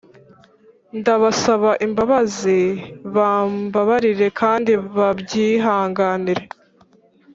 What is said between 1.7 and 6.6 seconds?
imbabazi, bambabarire kandi babyihanganire